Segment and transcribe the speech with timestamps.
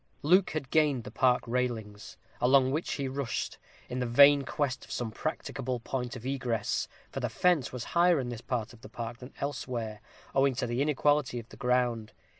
[0.23, 4.91] Luke had gained the park palings, along which he rushed, in the vain quest of
[4.91, 8.89] some practicable point of egress, for the fence was higher in this part of the
[8.89, 10.01] park than elsewhere,
[10.33, 12.13] owing to the inequality of the ground.